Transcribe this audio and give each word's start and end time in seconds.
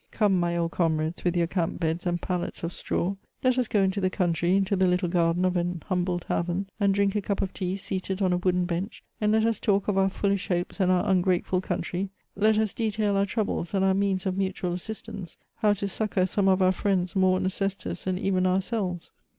Come, 0.09 0.39
my 0.39 0.57
old 0.57 0.71
comrades, 0.71 1.23
with 1.23 1.37
your 1.37 1.45
camp 1.45 1.79
beds 1.79 2.07
and 2.07 2.19
pallets 2.19 2.63
of 2.63 2.73
straw; 2.73 3.17
let 3.43 3.59
us 3.59 3.67
go 3.67 3.83
into 3.83 4.01
the 4.01 4.09
country, 4.09 4.55
into 4.55 4.75
the 4.75 4.87
little 4.87 5.07
garden 5.07 5.45
of 5.45 5.55
an 5.55 5.83
humble 5.85 6.17
tavern, 6.17 6.65
and 6.79 6.91
drink 6.91 7.15
a 7.15 7.21
cup 7.21 7.39
of 7.43 7.53
tea 7.53 7.75
seated 7.75 8.19
on 8.19 8.33
a 8.33 8.37
wooden 8.37 8.65
bench, 8.65 9.03
and 9.21 9.31
let 9.31 9.45
us 9.45 9.59
talk 9.59 9.87
of 9.87 9.99
our 9.99 10.09
foolish 10.09 10.47
hopes, 10.47 10.79
and 10.79 10.91
our 10.91 11.03
ung^teful 11.05 11.61
country; 11.61 12.09
let 12.35 12.57
us 12.57 12.73
detail 12.73 13.15
our 13.15 13.27
troubles 13.27 13.75
and 13.75 13.85
our 13.85 13.93
means 13.93 14.25
of 14.25 14.35
mutual 14.39 14.73
as, 14.73 14.81
sistance— 14.81 15.37
how 15.61 15.71
to 15.71 15.87
succour 15.87 16.25
some 16.25 16.47
of 16.47 16.63
our 16.63 16.71
friends 16.71 17.15
more 17.15 17.39
necessitous 17.39 18.05
than 18.05 18.17
even 18.17 18.47
ourselves. 18.47 19.11